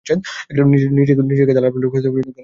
নিজেকে 1.29 1.53
দালাল 1.55 1.71
বলে 1.73 1.87
কেন 1.87 2.01
দাবি 2.05 2.17
করিস? 2.17 2.37